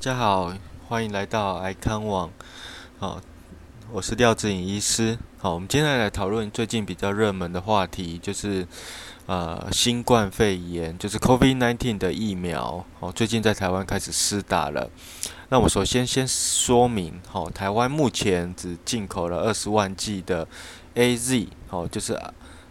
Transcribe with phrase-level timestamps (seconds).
[0.00, 0.50] 大家好，
[0.88, 2.30] 欢迎来到爱康网。
[2.98, 3.20] 好，
[3.92, 5.18] 我是廖志颖医师。
[5.36, 8.66] 好，我们今天来讨论最近比较热门的话题，就是
[9.26, 12.82] 呃新冠肺炎，就是 COVID-19 的疫苗。
[13.00, 14.88] 哦，最近在台湾开始施打了。
[15.50, 20.48] 那我首先先说明，好，台湾目前只进口了二十万剂的
[20.94, 22.18] A Z，好，就是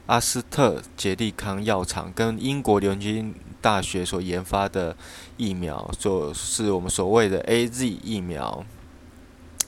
[0.07, 4.95] 阿斯特捷利康药厂跟英国牛津大学所研发的
[5.37, 8.63] 疫苗，就是我们所谓的 A Z 疫苗。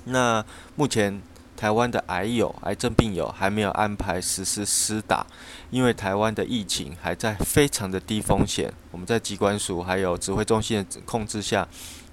[0.05, 0.43] 那
[0.75, 1.21] 目前
[1.55, 5.25] 台湾的癌友、癌症病友还没有安排实施施打，
[5.69, 11.67] 因为台湾的疫情还在非常的低风险，我们在机关署还有指挥中心的控制下。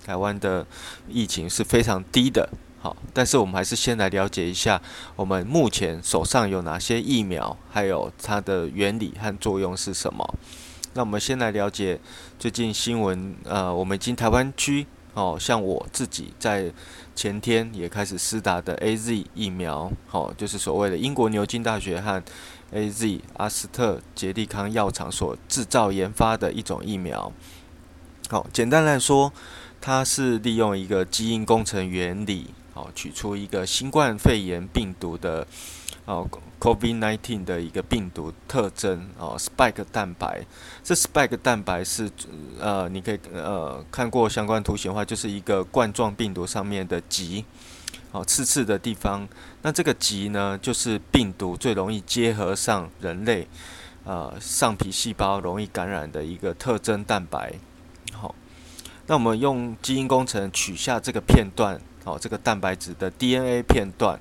[0.05, 0.67] 台湾的
[1.07, 2.49] 疫情是非常低的，
[2.81, 4.81] 好，但是我们还是先来了解一下
[5.17, 10.35] 我们目前手上有哪些疫苗，还有它的原理和作用是什么。
[10.95, 11.99] 那我们先来了解
[12.39, 16.73] 最近新闻，呃，我们已经台湾区，哦，像我自己在
[17.15, 22.23] 前天也开始施打的 A Z 疫苗，哦，就是所谓的英国牛津大学和
[22.73, 27.33] A Z 阿斯特捷利康药厂所制造研发的一种疫苗。
[28.29, 29.33] 好，简单来说。
[29.81, 32.49] 它是利用一个基因工程原理，
[32.79, 35.45] 哦，取出一个新冠肺炎病毒的
[36.05, 36.25] 哦
[36.61, 40.47] ，COVID-19 的一个病毒特征哦，spike 蛋白。
[40.85, 42.09] 这 spike 蛋白是
[42.61, 47.45] 呃，你可以呃看过相关图形的话，就是一个冠状病毒上面的棘，
[48.13, 49.29] 哦，刺刺的地方。
[49.63, 53.49] 那这个棘呢，就是病毒最容易结合上人类
[54.05, 57.55] 呃上皮细胞容易感染的一个特征蛋白。
[58.13, 58.33] 好。
[59.11, 64.19] 那我们用基因工程取下这个片段，哦，这个蛋白质的 DNA 片段，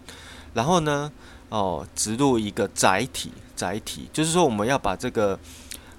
[0.54, 1.10] 然后呢，
[1.48, 5.40] 哦，植入一个载体，载体就是说我们要把这个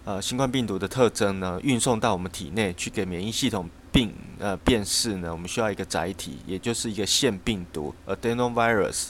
[0.04, 9.08] 呃新冠病毒的特征呢运送到我们体内去给免疫系统病呃辨识呢，我们需要一个载体，也就是一个腺病毒 （adenovirus）。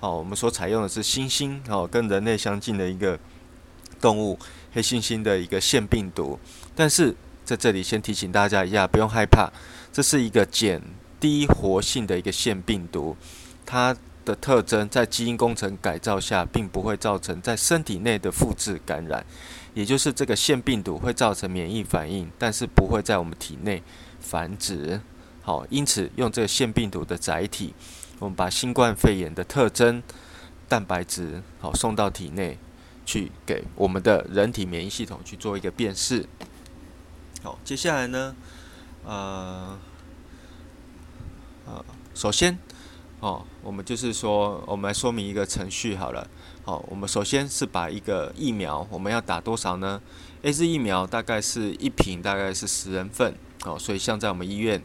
[0.00, 3.18] 哦，我们所采用的是猩猩哦，跟人类相近的一个
[4.00, 4.38] 动物
[4.72, 6.38] 黑猩猩的一个腺病毒，
[6.74, 7.14] 但是。
[7.46, 9.48] 在这里先提醒大家一下，不用害怕，
[9.92, 10.82] 这是一个减
[11.18, 13.16] 低活性的一个腺病毒，
[13.64, 19.24] 它的特征在基因工程改造下，并不会造成在身体内的复制感染，
[19.74, 23.82] 也就是这个腺病毒会造成免疫反应，但是不会在我们体内
[24.20, 25.00] 繁殖。
[25.42, 27.72] 好，因此用这个腺病毒的载体，
[28.18, 30.02] 我们把新冠肺炎的特征
[30.68, 32.58] 蛋白质好送到体内
[33.04, 36.26] 去，给我们的人体免疫系统去做一个辨识。
[37.44, 38.34] 好，接下来呢，
[39.04, 39.78] 呃，
[42.16, 42.58] 首先，
[43.20, 46.26] 哦，我们就是说，我们来说明一个程序好了。
[46.64, 50.00] 好，我们首先是把一个疫苗，我们要打多少呢
[50.40, 53.34] ？A Z 疫苗大概是一瓶，大概是十人份。
[53.66, 54.82] 哦，所以像在我们医院，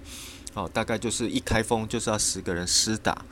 [0.56, 3.24] 哦，大概就是一开封就是要十个人施打。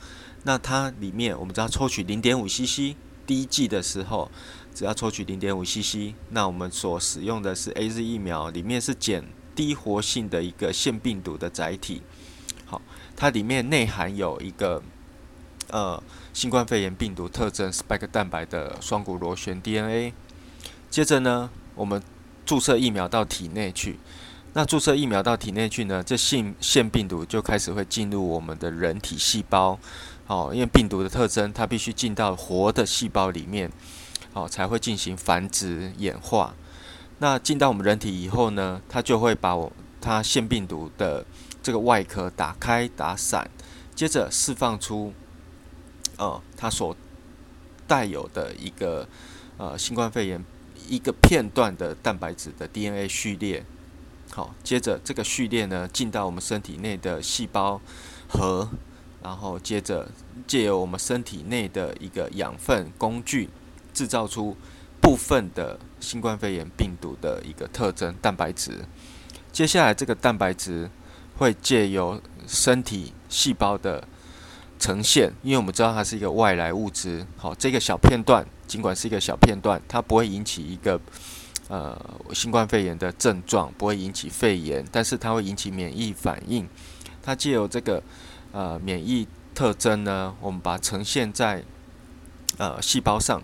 [0.44, 2.96] 那它里面我们只要抽取零点五 C C，
[3.26, 4.30] 第一剂的时候。
[4.72, 12.00] 只要抽取零点五 CC，那我们所使用的是 AZ 疫苗，里面是减低活性的一个腺病毒的载体。
[13.20, 14.82] 它里面内含有一个
[15.68, 20.14] 呃新冠肺炎病毒特征 spike 蛋白的双股螺旋 DNA。
[20.88, 22.02] 接着呢，我们
[22.46, 23.98] 注射疫苗到体内去。
[24.54, 29.78] 那注射疫苗到体内去呢，这腺腺病毒就开始会进入我们的人体细胞。
[30.24, 33.70] 好，因为病毒的特征，它必须进到活的细胞里面。
[34.32, 36.54] 好，才会进行繁殖演化。
[37.18, 39.70] 那进到我们人体以后呢，它就会把我
[40.00, 41.26] 它腺病毒的
[41.62, 43.50] 这个外壳打开打散，
[43.94, 45.12] 接着释放出，
[46.16, 46.96] 呃，它所
[47.86, 49.08] 带有的一个
[49.56, 50.44] 呃新冠肺炎
[50.88, 53.64] 一个片段的蛋白质的 DNA 序列。
[54.30, 57.80] 好，接着这个序列呢进到我们身体内的细胞
[58.28, 58.68] 核，
[59.22, 60.10] 然后接着
[60.46, 63.48] 借由我们身体内的一个养分工具。
[63.92, 64.56] 制造出
[65.02, 68.84] 部分的新冠肺炎病毒的一个特征蛋白质，
[69.50, 70.88] 接下来这个蛋白质
[71.40, 74.06] 会借由身体细胞的
[74.78, 81.00] 呈现，因为我们知道它是一个外来物质，好，这个小片段尽管是一个小片段，它不会引起一个
[81.68, 81.98] 呃
[82.34, 86.68] 新冠肺炎的症状，不会引起肺炎，但是它会引起免疫反应。
[87.22, 88.02] 它借由这个
[88.52, 91.64] 呃免疫特征呢，我们把它呈现在
[92.58, 93.42] 呃细胞上。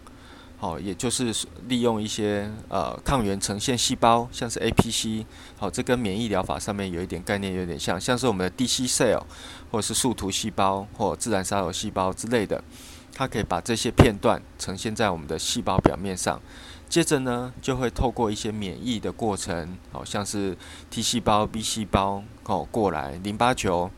[0.58, 1.34] 好，也就是
[1.68, 5.24] 利用一些呃抗原呈现细胞，像是 APC，
[5.58, 9.22] 好，这跟免疫疗法上面有一点概念，有点像，像是我们的 DC cell，
[9.70, 12.64] 或者是树突细胞或自然杀手细胞之类的。
[13.12, 16.40] 它可以把这些片段呈现在我们的细胞表面上。
[16.88, 20.56] 接着呢，就会透过一些免疫的过程，好像是
[20.90, 23.90] T 细胞、B 细胞哦过来，淋巴球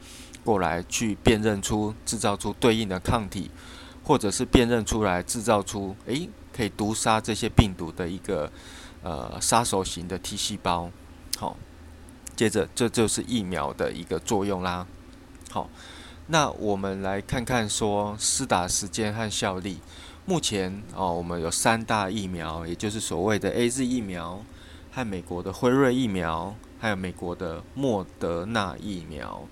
[0.44, 3.50] 过来去辨认出、制造出对应的抗体，
[4.04, 8.50] 或者是辨认出来、制造出诶可以毒杀这些病毒的一个
[9.04, 10.90] 呃杀手型的 T 细胞。
[11.36, 11.56] 好，
[12.34, 14.84] 接着这就是疫苗的一个作用啦。
[15.52, 15.70] 好，
[16.26, 19.78] 那我们来看看说施打时间和效力。
[20.26, 24.44] 目前哦，我们有三大疫苗，也就是所谓的 A Z 疫苗
[24.90, 29.46] 和美国的辉瑞疫苗，还有美国的莫德纳疫苗。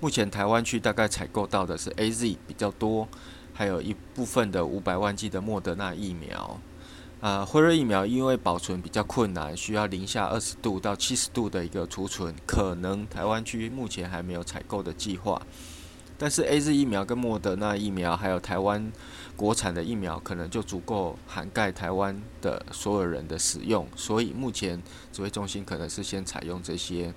[0.00, 3.06] 目前台湾区大概采购到的是 A Z 比较多，
[3.58, 6.60] 还有一部分的五百万剂的莫德纳疫苗。
[7.20, 15.42] 啊，辉瑞疫苗因为保存比较困难，需要零下二十度到七十度的一个储存，可能台湾区目前还没有采购的计划。
[16.16, 18.92] 但是 A Z 疫苗跟莫德纳疫苗，还有台湾
[19.36, 23.88] 国产的疫苗，可能就足够涵盖台湾的所有人的使用。
[23.96, 24.80] 所以目前
[25.12, 27.12] 指挥中心可能是先采用这些。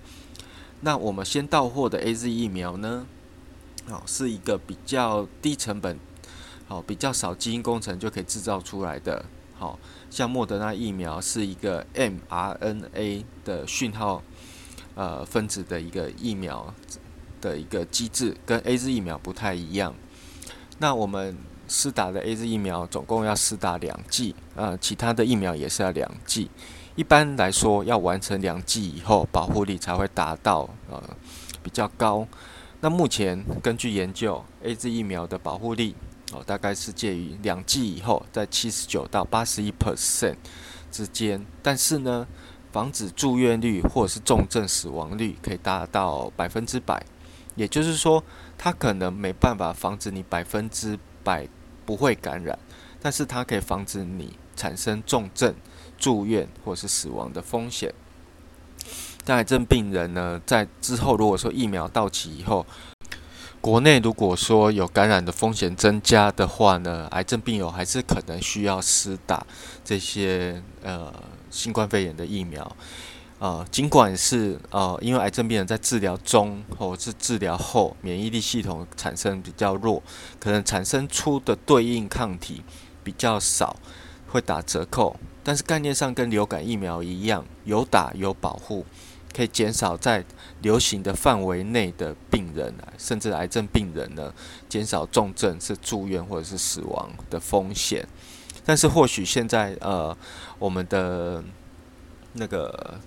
[0.80, 3.06] 那我们先到货的 A Z 疫苗呢？
[3.88, 6.00] 好，是一个比较低成本，
[6.72, 9.26] 好比较少基因工程就可以制造出来的。
[9.56, 9.78] 好
[10.10, 14.24] 像莫德纳疫苗是一个 mRNA 的讯号
[14.96, 16.74] 呃分子的一个疫苗。
[17.42, 19.96] 的一个机制跟 A Z 疫苗不太一样。
[20.78, 21.36] 那我们
[21.68, 26.52] 施打的 A Z 疫苗总共要施打两剂，呃，其他的疫苗也是要两剂。
[26.96, 31.02] 一般来说，要完成两剂以后，保护力才会达到呃
[31.64, 32.28] 比较高。
[32.80, 35.96] 那目前根据研究，A Z 疫苗的保护力
[36.32, 40.36] 哦，大概是介于两剂以后在七十九到八十一 percent
[40.92, 41.46] 之间。
[41.62, 42.28] 但是呢，
[42.72, 47.06] 防止住院率或者是重症死亡率可以达到百分之百。
[47.56, 48.24] 也就是说，
[48.58, 51.48] 它可能没办法防止你百分之百
[51.86, 52.58] 不会感染，
[53.02, 55.54] 但是它可以防止你产生重症、
[55.98, 57.94] 住院或是死亡的风险。
[59.26, 62.66] 但癌症病人呢，在之后如果说疫苗到期以后，
[63.62, 69.46] 国内如果说有感染的风险增加的话呢，癌症病友还是可能需要施打
[69.86, 71.14] 这些呃
[71.52, 72.76] 新冠肺炎的疫苗。
[73.38, 80.02] 呃，尽管是呃，因为癌症病人在治疗中或是治疗后，免疫力系统产生比较弱，
[80.40, 82.64] 可能产生出的对应抗体
[83.04, 83.76] 比较少，
[84.28, 85.16] 会打折扣。
[85.44, 88.86] 但是概念上跟流感疫苗一样，有打有保护，
[89.36, 90.24] 可以减少在
[90.62, 94.34] 流行的范围内的病人，甚至癌症病人呢，
[94.70, 98.08] 减少重症是住院或者是死亡的风险。
[98.66, 100.16] 但是或许现在呃，
[100.60, 101.44] 我们的
[102.34, 103.00] 那个。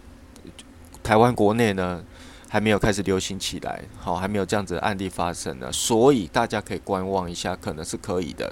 [1.02, 2.02] 台湾国内呢
[2.48, 8.50] 还没有开始流行起来，好，还没有这样子的案例发生呢，所以大家可以观望一下，可能是可以的。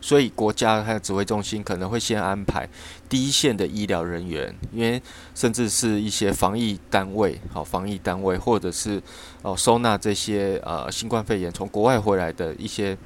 [0.00, 2.68] 所以国家还有指挥中心可能会先安排
[3.08, 5.00] 第一线的医疗人员，因为
[5.34, 9.02] 甚至是一些防疫单位，好，防疫单位或者是
[9.42, 12.96] 哦收纳这些呃新冠肺炎从国外回来的一些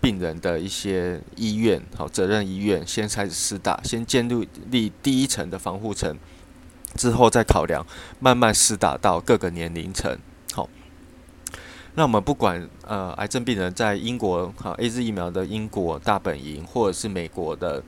[0.00, 4.28] 病人的一些医院，好，责任医院先开始施打，先建
[4.70, 6.16] 立第一层的防护层。
[6.94, 7.86] 之后再考量，
[8.18, 10.18] 慢慢施打到各个年龄层。
[11.98, 17.82] 那我们不管呃，癌症病人在英国哈 A Z 疫苗的英国大本营，或者是美国的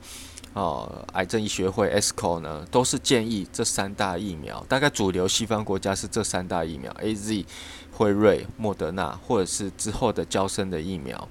[0.51, 4.61] 哦癌症医学会 ESCO 呢，都是建议这三大疫苗。
[4.67, 7.45] 大概主流西方国家是这三大疫苗：A Z、
[7.93, 11.25] 辉瑞、莫德纳，或者是之后的交生的疫苗。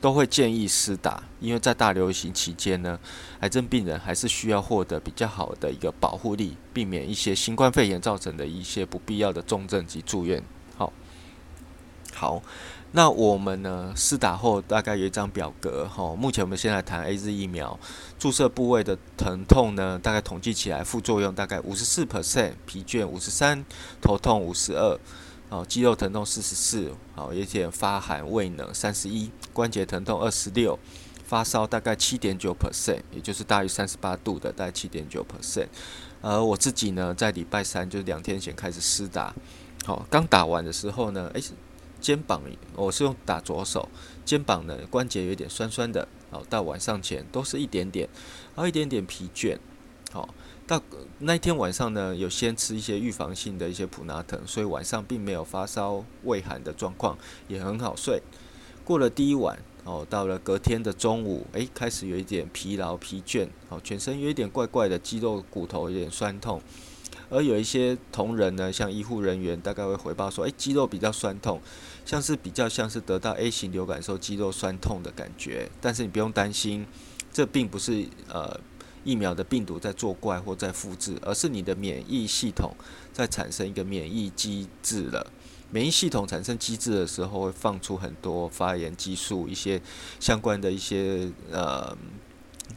[0.00, 2.98] 都会建议施打，因为在大流行期间呢，
[3.40, 10.42] 癌症病人还是需要获得比较好的一个保护力，避免一些新冠肺炎造成的一些不必要的重症及住院。
[12.14, 12.42] 好，
[12.92, 16.14] 那我们呢试打后大概有一张表格哈。
[16.14, 17.78] 目前我们先来谈 A Z 疫苗
[18.18, 23.64] 注射部位的疼痛呢，大概统计起来副作用大概五十四 percent，疲倦五十三，
[24.00, 24.98] 头痛五十二。
[25.48, 30.78] 哦，肌肉疼痛四十四，好，有点发寒畏冷三十一，关节疼痛二十六，
[31.26, 35.66] 发烧大概七点九 percent，也就是大于三十八度的大概七点九 percent。
[36.22, 39.34] 而我自己呢，在礼拜三就是两天前开始施打，
[39.84, 41.42] 好，刚打完的时候呢，诶，
[42.02, 42.42] 肩膀
[42.74, 43.88] 我是用打左手，
[44.24, 48.08] 肩膀呢关节有点酸酸的，好，到晚上前都是一点点，
[48.54, 49.56] 然后一点点疲倦，
[50.10, 50.28] 好。
[50.64, 50.80] 到
[51.18, 57.18] 那一天晚上呢，有先吃一些预防性的一些普拿疼，所以晚上并没有发烧、畏寒的状况，
[57.48, 58.22] 也很好睡。
[58.84, 66.62] 过了第一晚，哦，到了隔天的中午，诶，开始有一点疲劳、疲倦，哦，全身有一点怪怪的，肌肉、骨头有点酸痛，
[67.28, 71.60] 而有一些同仁呢，像医护人员，大概会回报说，诶，肌肉比较酸痛，
[72.04, 75.70] 像是比较像是得到 A 型流感时候肌肉酸痛的感觉。
[75.80, 76.86] 但是你不用担心，
[77.32, 78.58] 这并不是呃
[79.04, 82.74] 疫苗的病毒在作怪或在复制，而是你的免疫系统
[83.12, 85.32] 在产生一个免疫机制了。
[85.70, 89.80] 免疫系统产生机制的时候，会放出很多发炎激素，一些
[90.20, 91.96] 相关的一些呃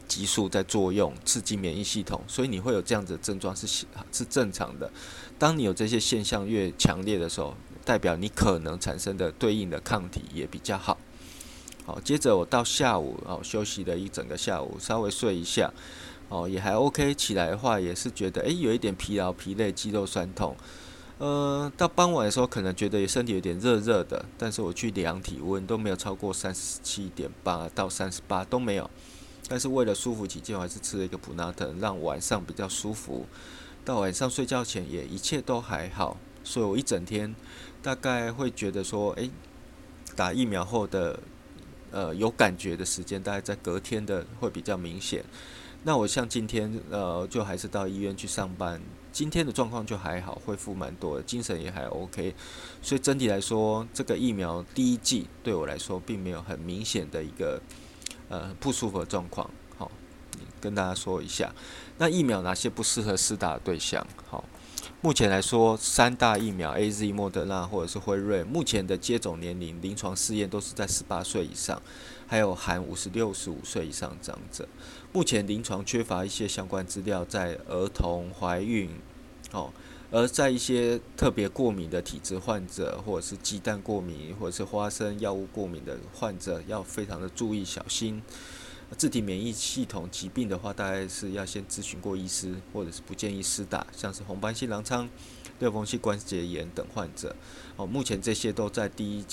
[0.08, 3.66] 激素在作用，刺激免疫系统，所以你会有这样子的症状是
[4.10, 4.90] 是正常的。
[5.38, 7.54] 当你有这些现象越强烈的时候，
[7.86, 10.98] 代表你可能产生的对应的抗体也比较好。
[11.86, 15.72] 好，接着我到下午哦休息了一整个下午，稍微睡一下
[16.28, 20.56] 哦也还 OK，起来的话也是觉得诶有一点疲劳、疲累、肌肉酸痛。
[21.18, 28.90] 呃，到傍晚的时候，可能觉得身体有点热热的，但是我去量体温都没有超过三十七点八到三十八都没有。
[29.48, 33.24] 但是为了舒服起见，我还是吃了一个普拿疼，让晚上比较舒服。
[33.84, 37.34] 到晚上睡觉前也一切都还好，所以我一整天
[37.82, 39.28] 大概会觉得说，诶，
[40.14, 41.18] 打疫苗后的
[41.90, 45.24] 呃有感觉的时间，大概在隔天的会比较明显。
[45.82, 48.80] 那我像今天呃，就还是到医院去上班。
[49.12, 52.34] 今天的状况就还好，恢复蛮多，精神也还 OK，
[52.82, 57.60] 所以整体来说，这个疫苗第一剂对我来说并没有很明显的一个
[58.28, 59.50] 呃不舒服的状况。
[59.78, 59.90] 好，
[60.60, 61.50] 跟大家说一下，
[61.98, 64.06] 那疫苗哪些不适合施打的对象？
[64.28, 64.44] 好，
[65.06, 71.80] 目前来说，三大疫苗 A、Z、莫德纳或者是辉瑞，目前的接种年龄、临床试验都是在十八岁以上，
[72.26, 74.68] 还有含五十六十五岁以上长者。
[75.12, 78.90] 目前临床缺乏一些相关资料，在儿童、怀孕，
[79.52, 79.70] 哦，
[80.10, 88.20] 而在一些特别过敏的体质患者，或者是鸡蛋过敏，或者是花生药物过敏的患者，要非常的注意小心。
[88.96, 95.08] 自体免疫系统疾病的话，大概是要先咨询过医师，或者是不建议施打，像是红斑性狼疮、
[95.58, 97.34] 六风性关节炎等患者。
[97.76, 99.24] 哦，目前这些都在第一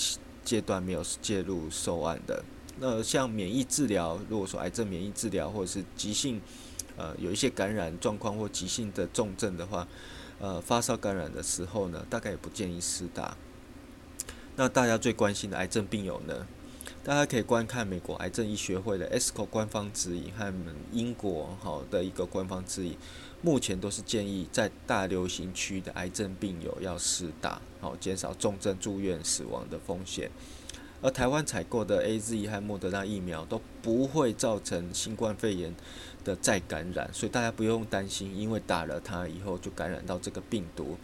[0.44, 2.44] 阶段没有介入受案的。
[2.80, 6.40] 那像免疫治疗，如果说癌症免疫治疗或者是急性，
[6.96, 9.86] 呃，有一些感染状况或急性的重症的话，
[10.40, 13.36] 呃，发烧感染的时候呢，大概也不建议施打。
[14.56, 16.46] 那大家最关心的癌症病友呢，
[17.02, 20.52] 大家可以观看美国癌症医学会的 ESCO 官方指引和
[20.92, 22.96] 英国好的一个官方指引，
[23.42, 30.30] 目前都是建议在大流行区的癌症病友要施打，好减少重症住院死亡的风险。
[31.02, 35.74] 而台湾采购的 A Z 和莫德纳疫苗都不会造成新冠肺炎
[36.24, 40.96] 的再感染，所以大家不用担心，因为打了它以后就感染到这个病毒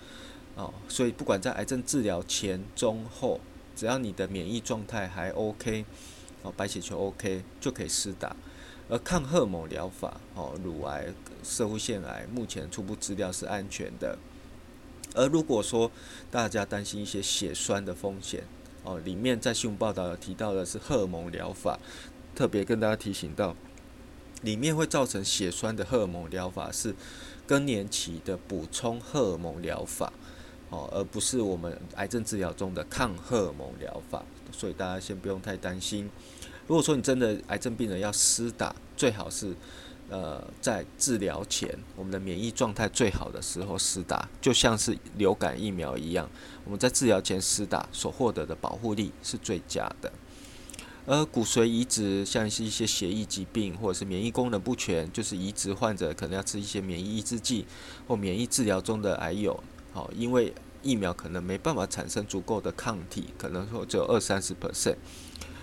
[0.55, 0.73] 哦。
[0.89, 3.39] 所以不管在癌症治疗前、中、后，
[3.81, 5.87] 只要你的免疫状态还 OK，
[6.43, 8.37] 哦，白血球 OK 就可以施打。
[8.91, 11.07] 而抗荷尔蒙疗法，哦，乳癌、
[11.43, 14.19] 射护腺癌，目前初步资料是安全的。
[15.15, 15.91] 而如果说
[16.31, 18.45] 大家担心一些血栓的风险，
[18.85, 21.79] 哦，里面在新闻报道提到的是荷尔蒙疗法，
[22.35, 23.57] 特别跟大家提醒到，
[24.43, 26.95] 里面会造成血栓的荷尔蒙疗法是
[27.47, 30.13] 更年期的补充荷尔蒙疗法，
[30.71, 36.09] 哦，而不是我们癌症治疗中的抗荷尔蒙疗法，所以大家先不用太担心。
[36.67, 39.55] 如果说你真的癌症病人要施打，最好是。
[40.13, 46.29] 呃，在治疗前，我们的免疫状态最好的时候施打，就像是流感疫苗一样，
[46.65, 50.13] 我们在治疗前施打所获得的保护力是最佳的。
[51.07, 57.65] 而骨髓移植，像是一些血液疾病或者是免疫功能不全，就是移植患者可能要吃一些免疫抑制剂
[58.09, 59.63] 或免疫治疗中的癌友，
[59.93, 64.97] 好，因为疫苗可能没办法产生足够的抗体，可能说只有二三十 percent。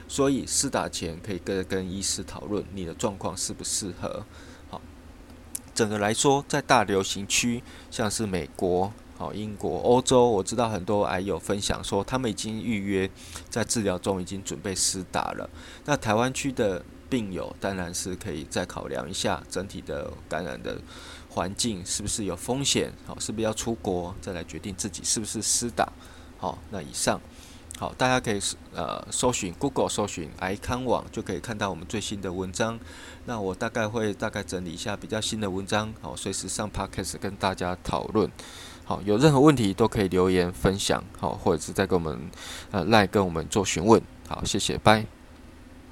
[0.10, 4.26] 所以施打前可以跟跟医师讨论你的状况适不适合。
[4.70, 4.82] 好，
[5.74, 13.10] 整个来说，在大流行区，像是美国、好英国、欧洲，我知道很多癌友分享说，他们已经预约
[13.50, 15.50] 在治疗中，已经准备施打了。
[15.84, 20.78] 那台湾区的病友，当然是可以再考量一下整体的感染的
[21.30, 25.92] 环境是不是有风险，好，是不是要出国，再来决定自己是不是施打。
[26.38, 27.20] 好，那以上。
[27.80, 28.42] 好，大家可以
[28.74, 32.80] 呃搜寻 Google 搜寻癌康网，就可以看到我们最新的文章。
[33.26, 38.32] 那我大概会大概整理一下比较新的文章，好，随时上 Podcast 跟大家讨论。
[38.84, 42.32] 好，有任何问题都可以留言分享，好，或者是再跟我们
[42.72, 44.02] 呃赖跟我们做询问。
[44.28, 45.17] 好，谢谢，拜。